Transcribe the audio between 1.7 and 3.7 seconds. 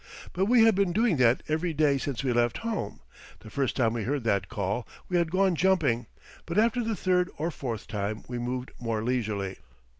day since we left home. The